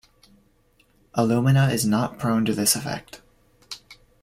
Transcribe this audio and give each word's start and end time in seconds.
Alumina 1.13 1.67
is 1.69 1.85
not 1.85 2.17
prone 2.17 2.43
to 2.45 2.55
this 2.55 2.75
effect. 2.75 3.21